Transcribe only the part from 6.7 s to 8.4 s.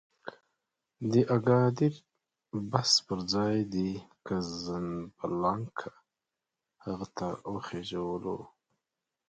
هغه ته وخېژولو.